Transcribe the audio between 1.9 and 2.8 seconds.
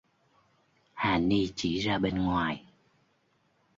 bên ngoài